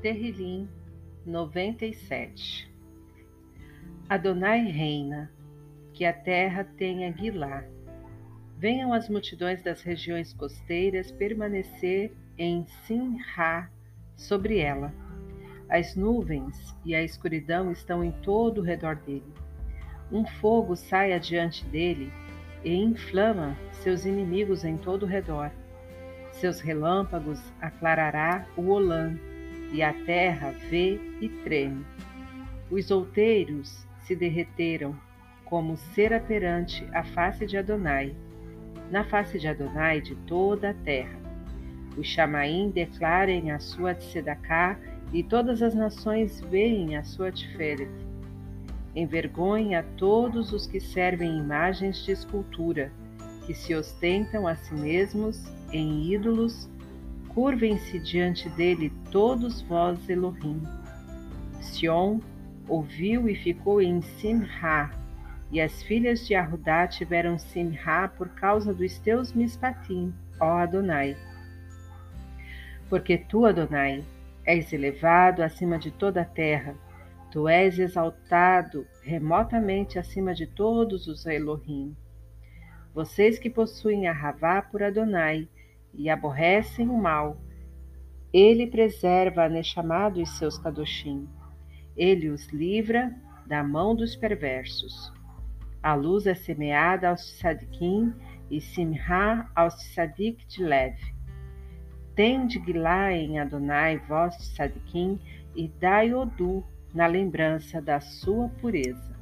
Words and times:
Terrilim 0.00 0.68
97 1.26 2.72
Adonai 4.08 4.60
reina, 4.60 5.28
que 5.92 6.04
a 6.04 6.12
terra 6.12 6.62
tenha 6.62 7.10
Guilá. 7.10 7.64
Venham 8.56 8.92
as 8.92 9.08
multidões 9.08 9.60
das 9.60 9.82
regiões 9.82 10.32
costeiras 10.32 11.10
permanecer 11.10 12.12
em 12.38 12.64
Sinra 12.86 13.68
sobre 14.14 14.58
ela. 14.58 14.94
As 15.68 15.96
nuvens 15.96 16.76
e 16.84 16.94
a 16.94 17.02
escuridão 17.02 17.72
estão 17.72 18.04
em 18.04 18.12
todo 18.12 18.58
o 18.58 18.64
redor 18.64 18.94
dele. 18.94 19.34
Um 20.12 20.24
fogo 20.24 20.76
sai 20.76 21.12
adiante 21.12 21.64
dele 21.64 22.12
e 22.62 22.72
inflama 22.72 23.58
seus 23.72 24.06
inimigos 24.06 24.64
em 24.64 24.76
todo 24.76 25.02
o 25.02 25.06
redor. 25.06 25.50
Seus 26.30 26.60
relâmpagos 26.60 27.42
aclarará 27.60 28.46
o 28.56 28.68
Olã, 28.68 29.18
e 29.72 29.82
a 29.82 29.92
terra 29.92 30.54
vê 30.70 30.98
e 31.20 31.28
treme. 31.28 31.84
Os 32.70 32.90
outeiros 32.90 33.86
se 34.00 34.14
derreteram, 34.14 34.94
como 35.44 35.76
cera 35.76 36.20
perante 36.20 36.86
a 36.92 37.02
face 37.02 37.46
de 37.46 37.56
Adonai, 37.56 38.14
na 38.90 39.04
face 39.04 39.38
de 39.38 39.48
Adonai 39.48 40.00
de 40.00 40.14
toda 40.14 40.70
a 40.70 40.74
terra. 40.74 41.18
Os 41.96 42.06
Chamaim 42.06 42.70
declarem 42.70 43.50
a 43.50 43.58
sua 43.58 43.94
tzedakah 43.94 44.78
e 45.12 45.22
todas 45.22 45.62
as 45.62 45.74
nações 45.74 46.40
veem 46.40 46.96
a 46.96 47.02
sua 47.02 47.32
tiferet. 47.32 47.90
Envergonha 48.94 49.84
todos 49.96 50.52
os 50.52 50.66
que 50.66 50.80
servem 50.80 51.38
imagens 51.38 52.04
de 52.04 52.12
escultura, 52.12 52.92
que 53.46 53.54
se 53.54 53.74
ostentam 53.74 54.46
a 54.46 54.54
si 54.54 54.74
mesmos 54.74 55.42
em 55.72 56.12
ídolos, 56.12 56.68
curvem-se 57.38 58.00
diante 58.00 58.48
dele 58.48 58.92
todos 59.12 59.62
vós, 59.62 60.10
Elohim. 60.10 60.60
Sion 61.60 62.18
ouviu 62.66 63.28
e 63.28 63.36
ficou 63.36 63.80
em 63.80 64.02
Simha, 64.02 64.90
e 65.52 65.60
as 65.60 65.80
filhas 65.84 66.26
de 66.26 66.34
Arudá 66.34 66.88
tiveram 66.88 67.38
Simha 67.38 68.08
por 68.16 68.28
causa 68.30 68.74
dos 68.74 68.98
teus 68.98 69.32
mispatim, 69.32 70.12
ó 70.40 70.58
Adonai. 70.58 71.16
Porque 72.90 73.16
tu, 73.16 73.46
Adonai, 73.46 74.04
és 74.44 74.72
elevado 74.72 75.40
acima 75.40 75.78
de 75.78 75.92
toda 75.92 76.22
a 76.22 76.24
terra, 76.24 76.74
tu 77.30 77.46
és 77.46 77.78
exaltado 77.78 78.84
remotamente 79.04 79.96
acima 79.96 80.34
de 80.34 80.44
todos 80.44 81.06
os 81.06 81.24
Elohim. 81.24 81.96
Vocês 82.92 83.38
que 83.38 83.48
possuem 83.48 84.08
a 84.08 84.12
Ravá 84.12 84.60
por 84.60 84.82
Adonai 84.82 85.48
e 85.94 86.08
aborrecem 86.08 86.88
o 86.88 86.96
mal, 86.96 87.36
ele 88.32 88.66
preserva 88.66 89.44
a 89.44 89.48
Nechamá 89.48 90.08
dos 90.08 90.36
seus 90.38 90.58
Kadoshim. 90.58 91.28
Ele 91.96 92.28
os 92.28 92.48
livra 92.48 93.14
da 93.46 93.64
mão 93.64 93.94
dos 93.94 94.14
perversos. 94.14 95.12
A 95.82 95.94
luz 95.94 96.26
é 96.26 96.34
semeada 96.34 97.08
aos 97.08 97.38
tzadikim 97.38 98.12
e 98.50 98.60
simha 98.60 99.48
aos 99.54 99.74
tzadik 99.74 100.46
de 100.46 100.62
leve. 100.62 101.14
Tende 102.14 102.62
Gilá 102.64 103.12
em 103.12 103.38
Adonai, 103.38 103.98
vós 103.98 104.36
tzadikim, 104.36 105.18
e 105.54 105.68
dai 105.68 106.12
odu 106.12 106.64
na 106.92 107.06
lembrança 107.06 107.80
da 107.80 108.00
sua 108.00 108.48
pureza. 108.48 109.17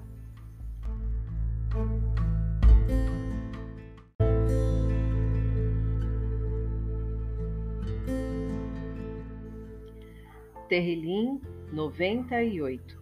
Terrilim 10.68 11.40
98 11.72 13.00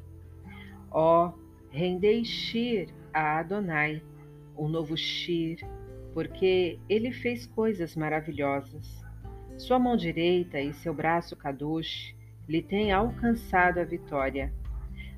Ó, 0.90 1.32
rendei 1.70 2.24
Shir 2.24 2.88
a 3.12 3.38
Adonai, 3.40 4.00
um 4.56 4.68
novo 4.68 4.96
Shir, 4.96 5.58
porque 6.12 6.78
ele 6.88 7.10
fez 7.10 7.46
coisas 7.46 7.96
maravilhosas. 7.96 9.04
Sua 9.58 9.78
mão 9.78 9.96
direita 9.96 10.60
e 10.60 10.72
seu 10.72 10.94
braço 10.94 11.36
Kadosh 11.36 12.14
lhe 12.48 12.62
têm 12.62 12.92
alcançado 12.92 13.78
a 13.78 13.84
vitória. 13.84 14.52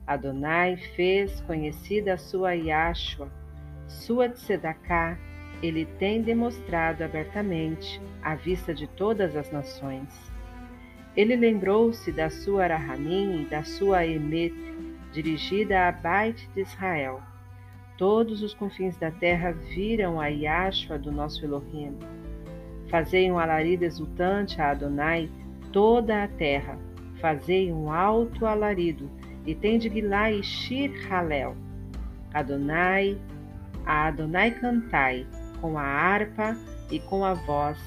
Adonai 0.06 0.76
fez 0.76 1.40
conhecida 1.42 2.14
a 2.14 2.18
sua 2.18 2.52
Yashua, 2.52 3.30
sua 3.86 4.28
Tzedaká, 4.30 5.18
ele 5.62 5.84
tem 5.84 6.22
demonstrado 6.22 7.02
abertamente 7.02 8.00
à 8.22 8.34
vista 8.34 8.72
de 8.72 8.86
todas 8.86 9.36
as 9.36 9.50
nações. 9.50 10.35
Ele 11.16 11.34
lembrou-se 11.34 12.12
da 12.12 12.28
sua 12.28 12.64
Arahamim 12.64 13.42
e 13.42 13.44
da 13.46 13.64
sua 13.64 14.04
Emet, 14.04 14.54
dirigida 15.12 15.88
a 15.88 15.92
Bait 15.92 16.46
de 16.54 16.60
Israel. 16.60 17.22
Todos 17.96 18.42
os 18.42 18.52
confins 18.52 18.98
da 18.98 19.10
terra 19.10 19.52
viram 19.52 20.20
a 20.20 20.26
Yashua 20.26 20.98
do 20.98 21.10
nosso 21.10 21.42
Elohim. 21.42 21.96
Fazei 22.90 23.32
um 23.32 23.38
alarido 23.38 23.84
exultante 23.84 24.60
a 24.60 24.72
Adonai, 24.72 25.30
toda 25.72 26.22
a 26.22 26.28
terra. 26.28 26.78
Fazei 27.18 27.72
um 27.72 27.90
alto 27.90 28.44
alarido, 28.44 29.10
e 29.46 29.54
tende 29.54 29.88
Gilá 29.88 30.30
e 30.30 30.42
Shir 30.42 30.92
Halel. 31.10 31.56
Adonai, 32.34 33.16
a 33.86 34.08
Adonai 34.08 34.50
cantai, 34.50 35.26
com 35.62 35.78
a 35.78 35.82
harpa 35.82 36.54
e 36.90 36.98
com 36.98 37.24
a 37.24 37.32
voz, 37.32 37.78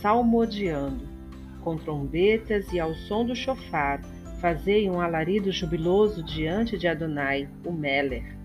salmodiando, 0.00 1.17
com 1.62 1.76
trombetas 1.76 2.72
e 2.72 2.80
ao 2.80 2.94
som 2.94 3.24
do 3.24 3.34
chofar, 3.34 4.00
fazei 4.40 4.88
um 4.88 5.00
alarido 5.00 5.50
jubiloso 5.50 6.22
diante 6.22 6.78
de 6.78 6.86
Adonai, 6.86 7.48
o 7.64 7.72
Meler. 7.72 8.36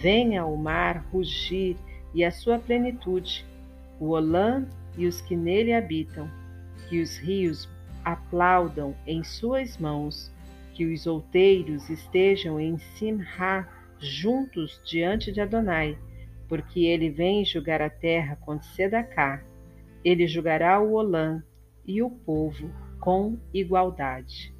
Venha 0.00 0.44
o 0.44 0.56
mar 0.56 1.06
rugir 1.12 1.76
e 2.14 2.24
a 2.24 2.30
sua 2.30 2.58
plenitude, 2.58 3.44
o 3.98 4.10
Olã 4.10 4.66
e 4.96 5.06
os 5.06 5.20
que 5.20 5.34
nele 5.36 5.72
habitam, 5.72 6.30
que 6.88 7.00
os 7.00 7.16
rios 7.18 7.68
aplaudam 8.04 8.94
em 9.06 9.24
suas 9.24 9.76
mãos, 9.78 10.30
que 10.74 10.84
os 10.84 11.06
outeiros 11.06 11.88
estejam 11.88 12.60
em 12.60 12.78
Simha 12.78 13.66
juntos 13.98 14.80
diante 14.84 15.32
de 15.32 15.40
Adonai, 15.40 15.98
porque 16.48 16.84
ele 16.84 17.10
vem 17.10 17.44
julgar 17.44 17.82
a 17.82 17.90
terra 17.90 18.36
com 18.36 18.60
Sedacá. 18.60 19.42
Ele 20.04 20.26
julgará 20.26 20.78
o 20.78 20.92
Olã 20.92 21.42
e 21.86 22.02
o 22.02 22.10
povo 22.10 22.70
com 23.00 23.38
igualdade. 23.52 24.54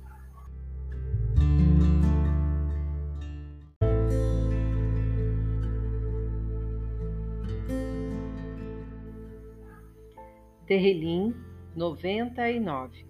Terrilim 10.67 11.35
99 11.77 13.07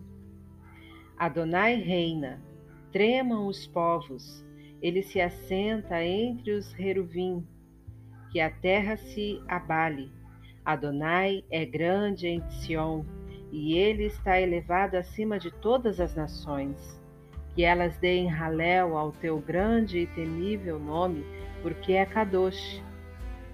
Adonai 1.16 1.76
reina, 1.76 2.38
tremam 2.92 3.46
os 3.46 3.66
povos, 3.66 4.44
ele 4.82 5.02
se 5.02 5.18
assenta 5.18 6.04
entre 6.04 6.52
os 6.52 6.78
heruvim, 6.78 7.42
que 8.30 8.38
a 8.38 8.50
terra 8.50 8.98
se 8.98 9.40
abale. 9.48 10.12
Adonai 10.62 11.42
é 11.50 11.64
grande 11.64 12.26
em 12.26 12.42
Sion, 12.50 13.02
e 13.58 13.72
ele 13.72 14.04
está 14.04 14.38
elevado 14.38 14.98
acima 14.98 15.38
de 15.38 15.50
todas 15.50 15.98
as 15.98 16.14
nações. 16.14 17.00
Que 17.54 17.64
elas 17.64 17.96
deem 17.96 18.28
Halel 18.28 18.98
ao 18.98 19.12
teu 19.12 19.38
grande 19.38 20.00
e 20.00 20.06
temível 20.08 20.78
nome, 20.78 21.24
porque 21.62 21.94
é 21.94 22.04
Kadosh. 22.04 22.82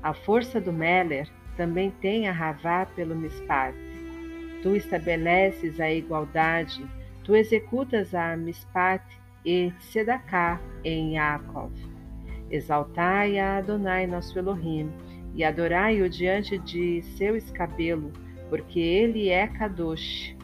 A 0.02 0.12
força 0.12 0.60
do 0.60 0.72
Meller 0.72 1.30
também 1.56 1.92
tem 2.00 2.26
a 2.26 2.32
Ravá 2.32 2.84
pelo 2.84 3.14
Mispat. 3.14 3.76
Tu 4.60 4.74
estabeleces 4.74 5.78
a 5.78 5.88
igualdade, 5.88 6.84
tu 7.22 7.36
executas 7.36 8.12
a 8.12 8.36
Mispat 8.36 9.04
e 9.46 9.72
Sedaká 9.78 10.60
em 10.82 11.14
Yaakov. 11.14 11.72
Exaltai 12.50 13.38
a 13.38 13.58
Adonai 13.58 14.08
nosso 14.08 14.36
Elohim 14.36 14.90
e 15.32 15.44
adorai-o 15.44 16.10
diante 16.10 16.58
de 16.58 17.02
seu 17.16 17.36
escabelo, 17.36 18.12
porque 18.52 18.78
ele 18.78 19.30
é 19.30 19.46
Kadosh. 19.46 20.36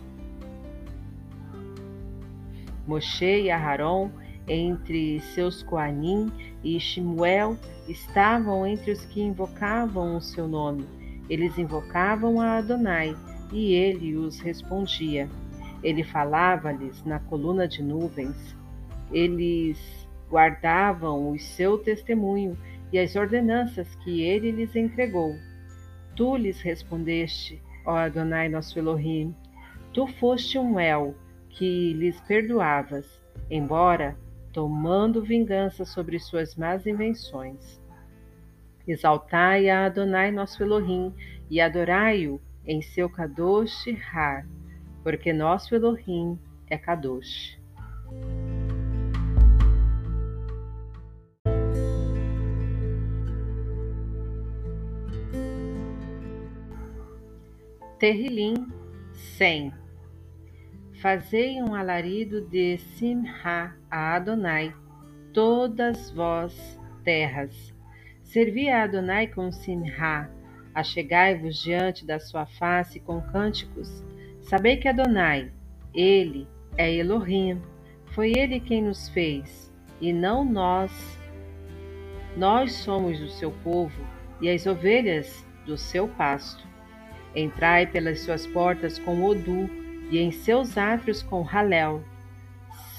Moshe 2.87 3.43
e 3.43 3.51
Aharon, 3.51 4.11
entre 4.49 5.21
seus 5.21 5.63
Coanim 5.63 6.33
e 6.65 6.81
Shimuel, 6.81 7.59
estavam 7.87 8.67
entre 8.67 8.93
os 8.93 9.05
que 9.05 9.21
invocavam 9.21 10.17
o 10.17 10.23
seu 10.23 10.49
nome. 10.49 10.87
Eles 11.29 11.59
invocavam 11.59 12.41
a 12.41 12.57
Adonai 12.57 13.15
e 13.53 13.75
ele 13.75 14.17
os 14.17 14.41
respondia. 14.41 15.29
Ele 15.83 16.03
falava-lhes 16.03 17.05
na 17.05 17.19
coluna 17.19 17.69
de 17.69 17.83
nuvens. 17.83 18.57
Eles 19.13 20.09
guardavam 20.31 21.31
o 21.31 21.39
seu 21.39 21.77
testemunho 21.77 22.57
e 22.91 22.99
as 22.99 23.17
ordenanças 23.17 23.95
que 23.97 24.23
ele 24.23 24.51
lhes 24.51 24.75
entregou. 24.75 25.37
Tu 26.17 26.37
lhes 26.39 26.63
respondeste, 26.63 27.61
ó 27.89 27.97
Adonai 27.97 28.51
nosso 28.51 28.79
Elohim. 28.79 29.35
Tu 29.95 30.07
foste 30.21 30.59
um 30.59 30.79
El 30.79 31.15
que 31.49 31.95
lhes 31.95 32.21
perdoavas. 32.21 33.19
embora 33.51 34.15
tomando 34.53 35.23
vingança 35.23 35.85
sobre 35.85 36.19
suas 36.19 36.55
más 36.55 36.87
invenções. 36.87 37.81
Exaltai 38.87 39.71
a 39.71 39.87
Adonai 39.87 40.31
nosso 40.31 40.63
Elohim 40.63 41.15
e 41.51 41.61
adorai-o 41.61 42.41
em 42.67 42.83
seu 42.83 43.09
Kadosh 43.09 43.87
Har, 44.13 44.47
porque 45.03 45.33
nosso 45.33 45.75
Elohim 45.75 46.39
é 46.69 46.77
Kadosh. 46.77 47.59
Terrilim 57.99 58.55
100 59.13 59.73
Fazei 61.03 61.61
um 61.61 61.75
alarido 61.75 62.41
de 62.43 62.79
Simha 62.79 63.75
a 63.91 64.15
Adonai, 64.15 64.73
todas 65.33 66.09
vós 66.13 66.79
terras. 67.03 67.75
Servi 68.23 68.71
a 68.71 68.85
Adonai 68.85 69.27
com 69.27 69.51
Simha, 69.51 70.31
achegai-vos 70.73 71.61
diante 71.61 72.07
da 72.07 72.21
sua 72.21 72.47
face 72.47 73.01
com 73.01 73.21
cânticos. 73.21 74.05
Sabei 74.43 74.77
que 74.77 74.87
Adonai, 74.87 75.51
ele 75.93 76.47
é 76.77 76.95
Elohim, 76.95 77.61
foi 78.15 78.31
ele 78.31 78.61
quem 78.61 78.81
nos 78.81 79.09
fez, 79.09 79.75
e 80.01 80.13
não 80.13 80.45
nós. 80.45 81.19
Nós 82.37 82.75
somos 82.75 83.21
o 83.21 83.29
seu 83.29 83.51
povo 83.51 84.07
e 84.41 84.49
as 84.49 84.67
ovelhas 84.67 85.45
do 85.67 85.77
seu 85.77 86.07
pasto. 86.07 86.68
Entrai 87.35 87.87
pelas 87.87 88.21
suas 88.21 88.47
portas 88.47 88.99
com 88.99 89.25
Odu, 89.25 89.69
e 90.11 90.19
em 90.19 90.31
seus 90.31 90.79
átrios 90.79 91.23
com 91.23 91.43
Halel. 91.43 92.03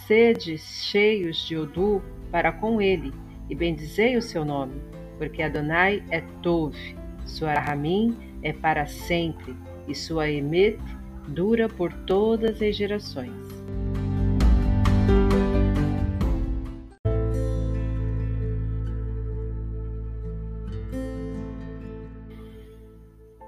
Sede 0.06 0.58
cheios 0.58 1.48
de 1.48 1.58
Odu 1.58 2.02
para 2.32 2.52
com 2.52 2.82
ele, 2.82 3.14
e 3.50 3.56
bendizei 3.56 4.16
o 4.16 4.22
seu 4.22 4.46
nome, 4.46 4.82
porque 5.18 5.42
Adonai 5.42 6.04
é 6.12 6.22
Tov, 6.42 6.76
sua 7.26 7.54
Rahamim 7.54 8.16
é 8.44 8.54
para 8.54 8.86
sempre, 8.86 9.56
e 9.88 9.96
sua 9.96 10.30
Emet 10.30 10.80
dura 11.28 11.68
por 11.68 11.92
todas 11.92 12.62
as 12.62 12.76
gerações. 12.76 13.59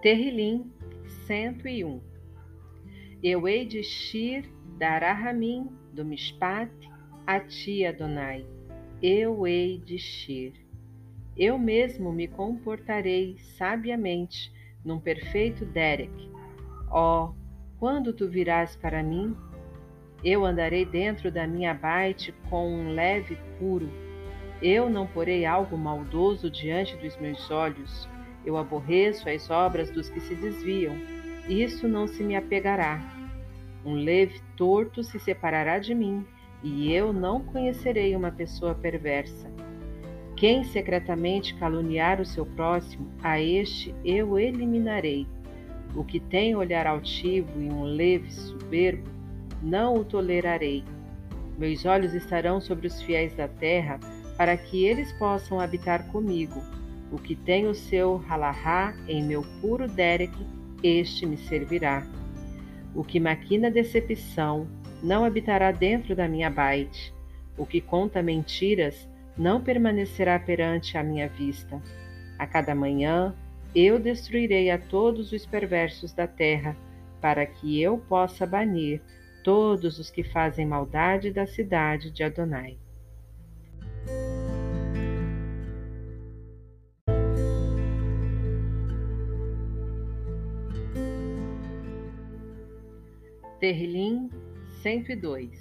Terrilim 0.02 0.72
101 1.28 2.02
Eu 3.22 3.48
hei 3.48 3.68
de 3.68 3.84
Shir 3.84 4.50
dar 4.80 5.04
a 5.04 5.14
do 5.94 6.04
Mishpat 6.04 6.72
a 7.28 7.40
ti, 7.40 7.86
Adonai. 7.86 8.44
Eu 9.00 9.46
hei 9.46 9.78
de 9.78 10.00
Shir. 10.00 10.54
Eu 11.38 11.60
mesmo 11.60 12.12
me 12.12 12.28
comportarei 12.28 13.38
sabiamente 13.38 14.52
num 14.84 15.00
perfeito 15.00 15.66
Derek. 15.66 16.32
Ó, 16.90 17.26
oh, 17.26 17.36
quando 17.78 18.12
tu 18.12 18.28
virás 18.28 18.76
para 18.76 19.04
mim, 19.04 19.38
eu 20.24 20.44
andarei 20.44 20.84
dentro 20.84 21.32
da 21.32 21.46
minha 21.46 21.76
baite 21.76 22.34
com 22.50 22.68
um 22.74 22.96
leve 22.96 23.38
puro. 23.60 23.88
Eu 24.64 24.90
não 24.90 25.06
porei 25.06 25.46
algo 25.46 25.78
maldoso 25.78 26.50
diante 26.50 26.98
dos 26.98 27.16
meus 27.18 27.52
olhos. 27.52 28.10
Eu 28.46 28.58
aborreço 28.58 29.30
as 29.30 29.50
obras 29.50 29.92
dos 29.92 30.10
que 30.10 30.20
se 30.20 30.36
desviam. 30.36 30.96
Isso 31.48 31.88
não 31.88 32.08
se 32.08 32.24
me 32.24 32.36
apegará. 32.36 33.02
Um 33.86 33.96
leve 33.96 34.40
torto 34.56 35.04
se 35.04 35.20
separará 35.20 35.80
de 35.80 35.94
mim, 35.94 36.26
e 36.64 36.94
eu 36.94 37.12
não 37.12 37.42
conhecerei 37.42 38.16
uma 38.16 38.32
pessoa 38.32 38.76
perversa. 38.76 39.50
Quem 40.36 40.64
secretamente 40.64 41.56
caluniar 41.56 42.20
o 42.20 42.26
seu 42.26 42.46
próximo, 42.46 43.12
a 43.22 43.40
este 43.40 43.94
eu 44.04 44.40
eliminarei. 44.40 45.28
O 45.96 46.04
que 46.04 46.20
tem 46.20 46.56
olhar 46.56 46.88
altivo 46.88 47.50
e 47.60 47.70
um 47.70 47.84
leve 47.84 48.32
soberbo, 48.32 49.10
não 49.62 49.96
o 49.96 50.06
tolerarei. 50.06 50.84
Meus 51.58 51.86
olhos 51.86 52.14
estarão 52.14 52.62
sobre 52.62 52.88
os 52.88 53.02
fiéis 53.02 53.34
da 53.36 53.48
terra, 53.48 54.00
para 54.38 54.58
que 54.58 54.86
eles 54.86 55.12
possam 55.14 55.60
habitar 55.60 56.08
comigo 56.08 56.62
o 57.12 57.18
que 57.18 57.36
tem 57.36 57.68
o 57.68 57.76
seu 57.76 58.18
halahá 58.30 58.96
em 59.08 59.24
meu 59.24 59.44
puro 59.60 59.88
derek, 59.88 60.34
este 60.82 61.26
me 61.26 61.38
servirá. 61.38 62.08
O 62.96 63.04
que 63.04 63.20
maquina 63.20 63.70
decepção 63.70 64.68
não 65.04 65.26
habitará 65.26 65.72
dentro 65.72 66.16
da 66.16 66.28
minha 66.28 66.50
baite. 66.50 67.14
O 67.58 67.66
que 67.66 67.82
conta 67.82 68.24
mentiras 68.24 69.08
não 69.38 69.62
permanecerá 69.62 70.40
perante 70.40 70.98
a 70.98 71.04
minha 71.04 71.28
vista. 71.28 71.82
A 72.38 72.48
cada 72.48 72.74
manhã 72.74 73.36
eu 73.76 74.00
destruirei 74.00 74.70
a 74.70 74.78
todos 74.78 75.32
os 75.32 75.46
perversos 75.46 76.14
da 76.14 76.28
terra, 76.28 76.76
para 77.22 77.46
que 77.46 77.82
eu 77.82 77.98
possa 77.98 78.46
banir 78.46 79.02
todos 79.44 80.00
os 80.00 80.10
que 80.10 80.24
fazem 80.24 80.66
maldade 80.66 81.32
da 81.32 81.46
cidade 81.46 82.12
de 82.12 82.24
Adonai. 82.24 82.78
Terrilim 93.62 94.28
102 94.82 95.52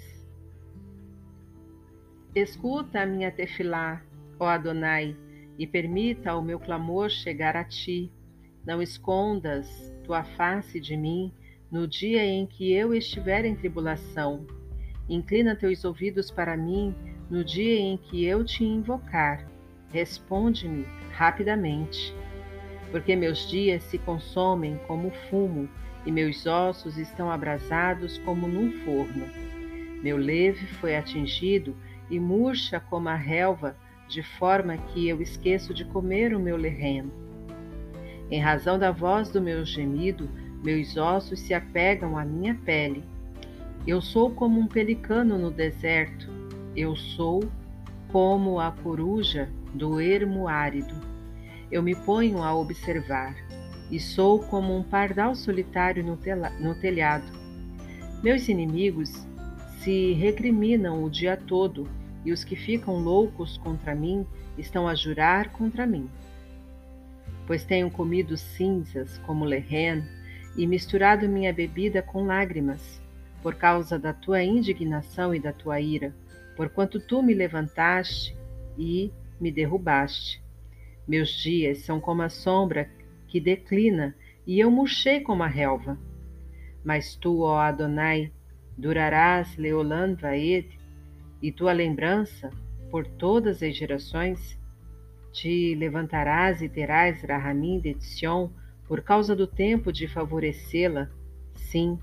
Escuta 2.33 3.01
a 3.01 3.05
minha 3.05 3.31
tefilá, 3.31 4.01
ó 4.39 4.47
Adonai, 4.47 5.15
e 5.55 5.67
permita 5.67 6.31
ao 6.31 6.41
meu 6.41 6.59
clamor 6.59 7.11
chegar 7.11 7.55
a 7.55 7.63
ti. 7.63 8.11
Não 8.65 8.81
escondas 8.81 9.93
tua 10.03 10.23
face 10.23 10.79
de 10.79 10.97
mim 10.97 11.31
no 11.71 11.87
dia 11.87 12.25
em 12.25 12.47
que 12.47 12.73
eu 12.73 12.91
estiver 12.91 13.45
em 13.45 13.55
tribulação. 13.55 14.47
Inclina 15.07 15.55
teus 15.55 15.85
ouvidos 15.85 16.31
para 16.31 16.57
mim 16.57 16.95
no 17.29 17.45
dia 17.45 17.79
em 17.79 17.97
que 17.97 18.25
eu 18.25 18.43
te 18.43 18.63
invocar. 18.63 19.47
Responde-me 19.89 20.87
rapidamente, 21.11 22.15
porque 22.89 23.15
meus 23.15 23.47
dias 23.47 23.83
se 23.83 23.99
consomem 23.99 24.79
como 24.87 25.11
fumo 25.29 25.69
e 26.05 26.11
meus 26.11 26.45
ossos 26.45 26.97
estão 26.97 27.31
abrasados 27.31 28.17
como 28.19 28.47
num 28.47 28.71
forno. 28.83 29.25
Meu 30.01 30.17
leve 30.17 30.65
foi 30.65 30.95
atingido 30.95 31.75
e 32.09 32.19
murcha 32.19 32.79
como 32.79 33.09
a 33.09 33.15
relva, 33.15 33.75
de 34.07 34.23
forma 34.23 34.77
que 34.77 35.07
eu 35.07 35.21
esqueço 35.21 35.73
de 35.73 35.85
comer 35.85 36.35
o 36.35 36.39
meu 36.39 36.57
lerreno. 36.57 37.11
Em 38.29 38.39
razão 38.39 38.79
da 38.79 38.91
voz 38.91 39.29
do 39.29 39.41
meu 39.41 39.63
gemido, 39.63 40.29
meus 40.63 40.97
ossos 40.97 41.39
se 41.39 41.53
apegam 41.53 42.17
à 42.17 42.25
minha 42.25 42.55
pele. 42.55 43.03
Eu 43.85 44.01
sou 44.01 44.31
como 44.31 44.59
um 44.59 44.67
pelicano 44.67 45.37
no 45.37 45.49
deserto, 45.49 46.29
eu 46.75 46.95
sou 46.95 47.43
como 48.11 48.59
a 48.59 48.71
coruja 48.71 49.49
do 49.73 49.99
ermo 49.99 50.47
árido. 50.47 50.95
Eu 51.71 51.81
me 51.81 51.95
ponho 51.95 52.43
a 52.43 52.53
observar 52.53 53.35
e 53.91 53.99
sou 53.99 54.39
como 54.39 54.75
um 54.75 54.81
pardal 54.81 55.35
solitário 55.35 56.03
no, 56.03 56.17
no 56.59 56.75
telhado. 56.75 57.25
Meus 58.23 58.47
inimigos 58.47 59.27
se 59.79 60.13
recriminam 60.13 61.03
o 61.03 61.09
dia 61.09 61.35
todo, 61.35 61.87
e 62.23 62.31
os 62.31 62.43
que 62.43 62.55
ficam 62.55 62.99
loucos 62.99 63.57
contra 63.57 63.93
mim 63.95 64.25
estão 64.57 64.87
a 64.87 64.95
jurar 64.95 65.51
contra 65.51 65.85
mim. 65.85 66.07
Pois 67.47 67.63
tenho 67.63 67.89
comido 67.89 68.37
cinzas 68.37 69.17
como 69.25 69.43
lerren 69.43 70.03
e 70.55 70.67
misturado 70.67 71.27
minha 71.27 71.51
bebida 71.51 72.01
com 72.01 72.25
lágrimas, 72.25 73.01
por 73.41 73.55
causa 73.55 73.97
da 73.97 74.13
tua 74.13 74.43
indignação 74.43 75.33
e 75.33 75.39
da 75.39 75.51
tua 75.51 75.81
ira, 75.81 76.13
porquanto 76.55 76.99
tu 76.99 77.23
me 77.23 77.33
levantaste 77.33 78.37
e 78.77 79.11
me 79.39 79.51
derrubaste. 79.51 80.41
Meus 81.07 81.29
dias 81.29 81.79
são 81.79 81.99
como 81.99 82.21
a 82.21 82.29
sombra 82.29 82.87
que 83.31 83.39
declina, 83.39 84.13
e 84.45 84.59
eu 84.59 84.69
murchei 84.69 85.21
como 85.21 85.41
a 85.41 85.47
relva. 85.47 85.97
Mas 86.83 87.15
tu, 87.15 87.43
ó 87.43 87.59
Adonai, 87.59 88.29
durarás 88.77 89.55
Leolan 89.55 90.15
Vaed, 90.15 90.77
e 91.41 91.49
tua 91.49 91.71
lembrança 91.71 92.49
por 92.91 93.07
todas 93.07 93.63
as 93.63 93.73
gerações? 93.75 94.59
Te 95.31 95.73
levantarás 95.75 96.61
e 96.61 96.67
terás 96.67 97.23
Rahamim 97.23 97.79
de 97.79 97.95
Sion 98.01 98.49
por 98.85 99.01
causa 99.01 99.33
do 99.33 99.47
tempo 99.47 99.93
de 99.93 100.09
favorecê-la. 100.09 101.09
Sim, 101.55 101.97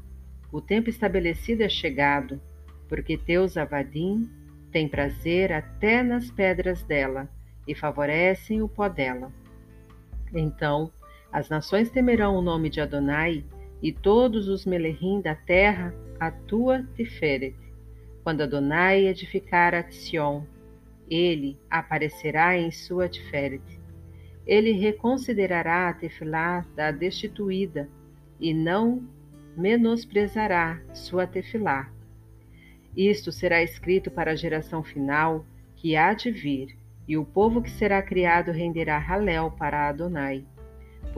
o 0.50 0.62
tempo 0.62 0.88
estabelecido 0.88 1.62
é 1.62 1.68
chegado, 1.68 2.40
porque 2.88 3.18
teus 3.18 3.58
avadim 3.58 4.30
têm 4.72 4.88
prazer 4.88 5.52
até 5.52 6.02
nas 6.02 6.30
pedras 6.30 6.82
dela 6.84 7.28
e 7.66 7.74
favorecem 7.74 8.62
o 8.62 8.68
pó 8.68 8.88
dela. 8.88 9.30
Então 10.32 10.90
as 11.32 11.48
nações 11.48 11.90
temerão 11.90 12.36
o 12.36 12.42
nome 12.42 12.70
de 12.70 12.80
Adonai, 12.80 13.44
e 13.82 13.92
todos 13.92 14.48
os 14.48 14.66
Melehim 14.66 15.20
da 15.20 15.34
terra 15.34 15.94
a 16.18 16.30
tua 16.30 16.82
Tiferet. 16.94 17.54
quando 18.24 18.42
Adonai 18.42 19.06
edificar 19.06 19.74
a 19.74 19.88
Sion, 19.90 20.42
ele 21.08 21.56
aparecerá 21.70 22.58
em 22.58 22.70
sua 22.70 23.08
Tiferet. 23.08 23.62
Ele 24.46 24.72
reconsiderará 24.72 25.88
a 25.88 25.94
tefilá 25.94 26.66
da 26.74 26.90
destituída 26.90 27.88
e 28.40 28.52
não 28.52 29.02
menosprezará 29.56 30.80
sua 30.92 31.26
tefilá. 31.26 31.90
Isto 32.96 33.30
será 33.30 33.62
escrito 33.62 34.10
para 34.10 34.32
a 34.32 34.36
geração 34.36 34.82
final 34.82 35.44
que 35.76 35.96
há 35.96 36.12
de 36.14 36.30
vir, 36.30 36.76
e 37.06 37.16
o 37.16 37.24
povo 37.24 37.62
que 37.62 37.70
será 37.70 38.02
criado 38.02 38.50
renderá 38.50 38.98
Halel 38.98 39.50
para 39.52 39.88
Adonai, 39.88 40.44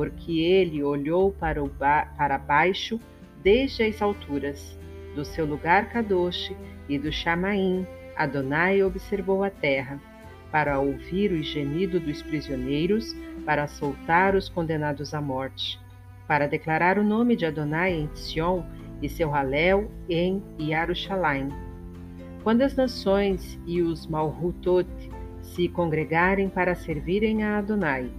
porque 0.00 0.40
ele 0.40 0.82
olhou 0.82 1.30
para, 1.30 1.62
ba 1.62 2.06
para 2.16 2.38
baixo 2.38 2.98
desde 3.42 3.82
as 3.82 4.00
alturas, 4.00 4.78
do 5.14 5.26
seu 5.26 5.44
lugar 5.44 5.90
Kadosh 5.90 6.54
e 6.88 6.98
do 6.98 7.12
Chamaim, 7.12 7.86
Adonai 8.16 8.82
observou 8.82 9.44
a 9.44 9.50
terra, 9.50 10.00
para 10.50 10.80
ouvir 10.80 11.32
o 11.32 11.42
gemido 11.42 12.00
dos 12.00 12.22
prisioneiros, 12.22 13.14
para 13.44 13.66
soltar 13.66 14.34
os 14.34 14.48
condenados 14.48 15.12
à 15.12 15.20
morte, 15.20 15.78
para 16.26 16.48
declarar 16.48 16.98
o 16.98 17.04
nome 17.04 17.36
de 17.36 17.44
Adonai 17.44 17.92
em 17.92 18.08
Sion 18.14 18.62
e 19.02 19.08
seu 19.08 19.34
Halel 19.34 19.90
em 20.08 20.42
Yarushalayim. 20.58 21.50
Quando 22.42 22.62
as 22.62 22.74
nações 22.74 23.60
e 23.66 23.82
os 23.82 24.06
Malhutot 24.06 24.88
se 25.42 25.68
congregarem 25.68 26.48
para 26.48 26.74
servirem 26.74 27.44
a 27.44 27.58
Adonai, 27.58 28.10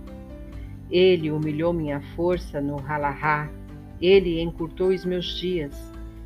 ele 0.92 1.32
humilhou 1.32 1.72
minha 1.72 2.02
força 2.16 2.60
no 2.60 2.78
Halahá, 2.78 3.50
ele 4.02 4.42
encurtou 4.42 4.90
os 4.90 5.06
meus 5.06 5.38
dias. 5.40 5.74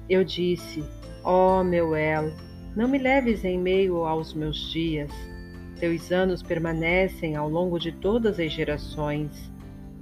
Eu 0.10 0.24
disse: 0.24 0.84
Ó 1.24 1.60
oh, 1.60 1.64
meu 1.64 1.96
El, 1.96 2.32
não 2.76 2.88
me 2.88 2.98
leves 2.98 3.46
em 3.46 3.60
meio 3.60 4.06
aos 4.06 4.34
meus 4.34 4.72
dias. 4.72 5.12
Teus 5.80 6.12
anos 6.12 6.42
permanecem 6.42 7.36
ao 7.36 7.50
longo 7.50 7.78
de 7.78 7.92
todas 7.92 8.40
as 8.40 8.52
gerações. 8.52 9.52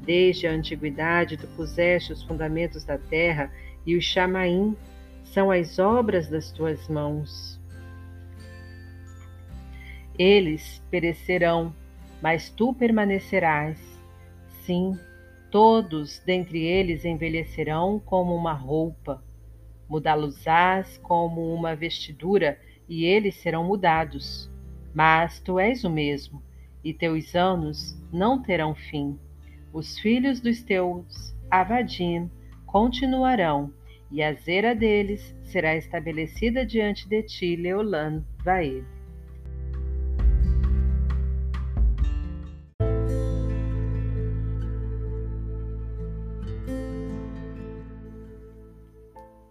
Desde 0.05 0.47
a 0.47 0.51
antiguidade 0.51 1.37
tu 1.37 1.47
puseste 1.55 2.13
os 2.13 2.23
fundamentos 2.23 2.83
da 2.83 2.97
terra 2.97 3.51
e 3.85 3.95
os 3.97 4.03
chamaim 4.03 4.75
são 5.23 5.49
as 5.49 5.79
obras 5.79 6.29
das 6.29 6.51
tuas 6.51 6.87
mãos. 6.87 7.59
Eles 10.17 10.81
perecerão, 10.91 11.73
mas 12.21 12.49
tu 12.49 12.73
permanecerás. 12.73 13.92
Sim, 14.65 14.97
todos 15.51 16.19
dentre 16.19 16.63
eles 16.63 17.03
envelhecerão 17.03 17.99
como 17.99 18.33
uma 18.33 18.53
roupa. 18.53 19.21
Mudá-los-ás 19.89 20.97
como 20.99 21.53
uma 21.53 21.75
vestidura, 21.75 22.57
e 22.87 23.03
eles 23.03 23.35
serão 23.35 23.65
mudados. 23.65 24.49
Mas 24.93 25.41
tu 25.41 25.59
és 25.59 25.83
o 25.83 25.89
mesmo, 25.89 26.41
e 26.81 26.93
teus 26.93 27.35
anos 27.35 28.01
não 28.11 28.41
terão 28.41 28.73
fim. 28.73 29.19
Os 29.73 29.99
filhos 29.99 30.39
dos 30.39 30.63
teus 30.63 31.35
Avadim 31.51 32.31
continuarão, 32.65 33.69
e 34.09 34.23
a 34.23 34.31
zera 34.31 34.73
deles 34.73 35.35
será 35.43 35.75
estabelecida 35.75 36.65
diante 36.65 37.05
de 37.09 37.21
ti, 37.23 37.57
Leolan 37.57 38.23
Vaed. 38.45 38.85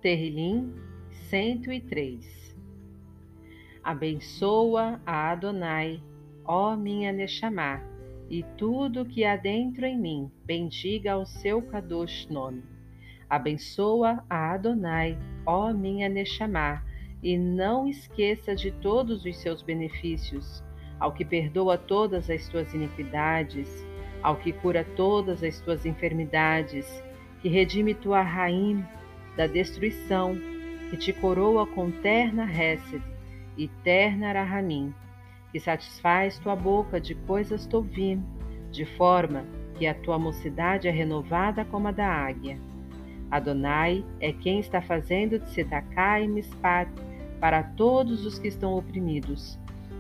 Terrilim 0.03 0.75
103 1.31 2.57
Abençoa 3.85 5.01
a 5.07 5.31
Adonai, 5.31 6.03
ó 6.45 6.75
minha 6.75 7.13
Neshama, 7.13 7.81
e 8.29 8.43
tudo 8.59 9.05
que 9.05 9.25
há 9.25 9.37
dentro 9.37 9.87
em 9.87 9.97
mim, 9.97 10.29
bendiga 10.45 11.13
ao 11.13 11.25
seu 11.25 11.63
Kadosh 11.63 12.27
nome. 12.29 12.65
Abençoa 13.31 14.25
a 14.29 14.53
Adonai, 14.53 15.17
ó 15.47 15.73
minha 15.73 16.09
Neshama, 16.09 16.83
e 17.23 17.39
não 17.39 17.87
esqueça 17.87 18.57
de 18.57 18.73
todos 18.73 19.25
os 19.25 19.37
seus 19.37 19.63
benefícios, 19.63 20.65
ao 20.99 21.13
que 21.13 21.25
perdoa 21.25 21.79
todas 21.79 22.29
as 22.29 22.49
tuas 22.49 22.75
iniquidades, 22.75 23.87
ao 24.21 24.35
que 24.35 24.53
cura 24.53 24.85
todas 24.97 25.45
as 25.45 25.61
tuas 25.61 25.87
enfermidades, 25.87 27.05
que 27.41 27.49
redime 27.49 27.95
tua 27.95 28.21
rainha 28.21 29.01
da 29.37 29.47
destruição, 29.47 30.37
que 30.91 30.97
te 30.97 31.13
coroa 31.13 31.67
com 31.67 31.91
terna 31.91 32.45
Hesed 32.45 33.03
e 33.57 33.69
terna 33.83 34.33
Rahamim, 34.33 34.95
que 35.51 35.61
satisfaz 35.61 36.39
tua 36.39 36.57
boca 36.57 37.01
de 37.01 37.15
coisas 37.15 37.67
tovim, 37.67 38.23
de 38.71 38.85
forma 38.85 39.45
que 39.75 39.87
a 39.87 39.95
tua 39.95 40.19
mocidade 40.19 40.89
é 40.89 40.91
renovada 40.91 41.65
como 41.65 41.89
a 41.89 41.93
da 41.93 42.07
águia. 42.07 42.59
Adonai 43.31 44.05
é 44.21 44.33
quem 44.33 44.61
está 44.61 44.83
fazendo 44.83 45.39
de 45.39 45.49
Sedacá 45.51 46.21
e 46.21 46.29
Mispat 46.29 46.91
para 47.41 47.63
todos 47.63 48.27
os 48.27 48.39
que 48.39 48.49
estão 48.49 48.75
oprimidos. 48.75 49.59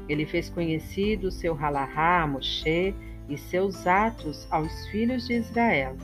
Ele 0.09 0.27
fez 0.27 0.51
conhecido 0.51 1.29
o 1.29 1.33
seu 1.33 1.55
halahá 1.55 2.23
a 2.23 2.27
Moshe 2.27 2.95
e 3.29 3.39
seus 3.39 3.87
atos 3.87 4.47
aos 4.51 4.87
filhos 4.89 5.27
de 5.27 5.35
Israel. 5.35 5.97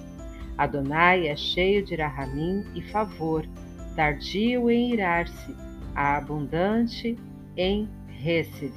Adonai 0.59 1.29
é 1.29 1.37
cheio 1.37 1.85
de 1.85 1.95
rahamim 1.95 2.65
e 2.75 2.83
favor, 2.83 3.47
tardio 3.95 4.69
em 4.69 4.93
irar-se, 4.93 5.55
abundante 5.95 7.17
em 7.57 7.89
Hesed. 8.21 8.75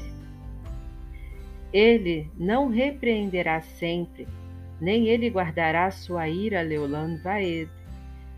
Ele 1.74 2.30
não 2.38 2.68
repreenderá 2.68 3.62
sempre, 3.62 4.28
nem 4.80 5.08
ele 5.08 5.28
guardará 5.28 5.90
sua 5.90 6.30
ira 6.30 6.62
Leolan 6.62 7.18
Vaed. 7.18 7.70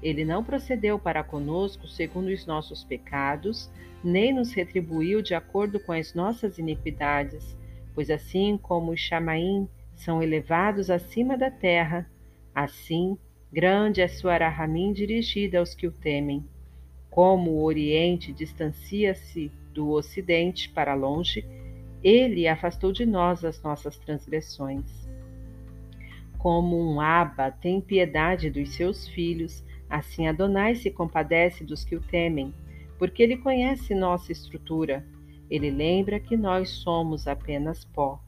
Ele 0.02 0.24
não 0.24 0.42
procedeu 0.42 0.98
para 0.98 1.22
conosco 1.22 1.86
segundo 1.86 2.28
os 2.28 2.46
nossos 2.46 2.86
pecados, 2.86 3.70
nem 4.02 4.34
nos 4.34 4.54
retribuiu 4.54 5.22
de 5.22 5.36
acordo 5.36 5.82
com 5.82 5.92
as 5.92 6.14
nossas 6.14 6.58
iniquidades, 6.58 7.58
pois 7.94 8.10
assim 8.10 8.58
como 8.58 8.92
os 8.92 9.02
chamaim 9.02 9.68
são 9.96 10.24
elevados 10.24 10.90
acima 10.90 11.38
da 11.38 11.52
terra, 11.52 12.10
assim 12.56 13.18
Grande 13.54 14.02
é 14.02 14.08
sua 14.08 14.34
Arahamim 14.34 14.92
dirigida 14.92 15.60
aos 15.60 15.76
que 15.76 15.86
o 15.86 15.92
temem. 15.92 16.44
Como 17.12 17.52
o 17.52 17.64
Oriente 17.64 18.34
distancia-se 18.34 19.52
do 19.72 19.92
Ocidente 19.92 20.68
para 20.70 20.96
longe, 20.96 21.46
ele 22.04 22.48
afastou 22.48 22.92
de 22.92 23.06
nós 23.06 23.46
as 23.46 23.62
nossas 23.62 23.96
transgressões. 24.00 25.08
Como 26.40 26.76
um 26.82 27.00
Aba 27.00 27.52
tem 27.52 27.80
piedade 27.80 28.50
dos 28.50 28.74
seus 28.74 29.08
filhos, 29.08 29.64
assim 29.88 30.28
Adonai 30.28 30.74
se 30.74 30.90
compadece 30.90 31.64
dos 31.64 31.84
que 31.84 31.96
o 31.96 32.02
temem, 32.02 32.52
porque 32.98 33.22
ele 33.22 33.38
conhece 33.38 33.94
nossa 33.94 34.32
estrutura. 34.32 35.06
Ele 35.48 35.70
lembra 35.70 36.20
que 36.20 36.36
nós 36.36 36.70
somos 36.70 37.28
apenas 37.28 37.86
pó. 37.86 38.20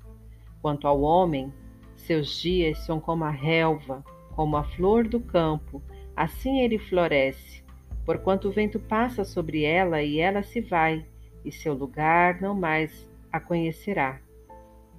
Quanto 0.62 0.88
ao 0.88 1.02
homem, 1.02 1.52
seus 1.96 2.40
dias 2.40 2.78
são 2.86 3.00
como 3.00 3.24
a 3.24 3.32
relva, 3.32 4.06
como 4.36 4.58
a 4.58 4.64
flor 4.64 5.08
do 5.08 5.20
campo, 5.20 5.82
assim 6.16 6.60
ele 6.60 6.78
floresce, 6.78 7.64
porquanto 8.06 8.50
o 8.50 8.52
vento 8.52 8.80
passa 8.80 9.24
sobre 9.24 9.64
ela 9.64 10.02
e 10.04 10.20
ela 10.20 10.44
se 10.44 10.62
vai, 10.62 11.06
e 11.44 11.52
seu 11.52 11.74
lugar 11.74 12.42
não 12.42 12.54
mais 12.54 13.08
a 13.32 13.40
conhecerá. 13.40 14.20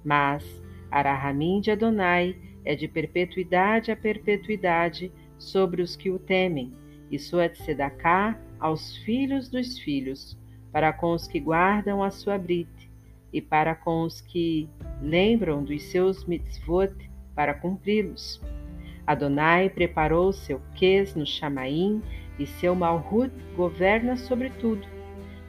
Mas 0.03 0.43
Arahamim 0.89 1.61
de 1.61 1.71
Adonai 1.71 2.35
é 2.65 2.75
de 2.75 2.87
perpetuidade 2.87 3.91
a 3.91 3.95
perpetuidade 3.95 5.11
sobre 5.37 5.81
os 5.81 5.95
que 5.95 6.09
o 6.09 6.19
temem, 6.19 6.73
e 7.11 7.17
sua 7.19 7.47
tzedakah 7.47 8.37
aos 8.59 8.97
filhos 8.97 9.49
dos 9.49 9.77
filhos, 9.79 10.37
para 10.71 10.91
com 10.91 11.13
os 11.13 11.27
que 11.27 11.39
guardam 11.39 12.03
a 12.03 12.11
sua 12.11 12.37
brite, 12.37 12.91
e 13.31 13.41
para 13.41 13.75
com 13.75 14.03
os 14.03 14.19
que 14.19 14.69
lembram 15.01 15.63
dos 15.63 15.83
seus 15.83 16.25
mitzvot 16.25 16.93
para 17.35 17.53
cumpri-los. 17.53 18.41
Adonai 19.07 19.69
preparou 19.69 20.33
seu 20.33 20.61
ques 20.75 21.15
no 21.15 21.25
Chamaim 21.25 22.03
e 22.37 22.45
seu 22.45 22.75
Malhut 22.75 23.31
governa 23.55 24.17
sobre 24.17 24.49
tudo. 24.49 24.85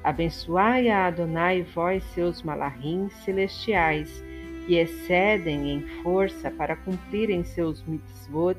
Abençoai 0.05 0.89
a 0.89 1.07
Adonai 1.07 1.63
vós 1.63 2.05
seus 2.15 2.43
malahim 2.43 3.11
celestiais, 3.25 4.25
que 4.65 4.77
excedem 4.77 5.73
em 5.73 5.81
força 6.03 6.51
para 6.53 6.77
cumprirem 6.77 7.43
seus 7.43 7.83
mitzvot, 7.85 8.57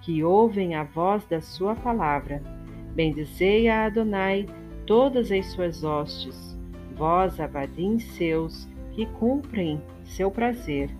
que 0.00 0.22
ouvem 0.22 0.76
a 0.76 0.84
voz 0.84 1.26
da 1.26 1.40
sua 1.40 1.74
palavra. 1.74 2.40
Bendizei 2.94 3.68
a 3.68 3.86
Adonai 3.86 4.46
todas 4.86 5.32
as 5.32 5.46
suas 5.46 5.82
hostes, 5.82 6.56
vós 6.94 7.40
avadim 7.40 7.98
seus, 7.98 8.68
que 8.92 9.04
cumprem 9.04 9.82
seu 10.04 10.30
prazer. 10.30 10.90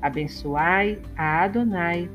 Abençoai 0.00 1.00
a 1.16 1.44
Adonai, 1.44 2.10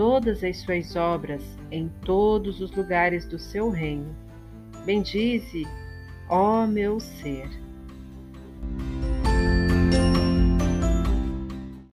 todas 0.00 0.42
as 0.42 0.56
suas 0.56 0.96
obras 0.96 1.42
em 1.70 1.86
todos 2.06 2.62
os 2.62 2.72
lugares 2.74 3.26
do 3.26 3.38
seu 3.38 3.68
reino. 3.68 4.16
Bendize, 4.86 5.68
ó 6.26 6.66
meu 6.66 6.98
ser. 6.98 7.46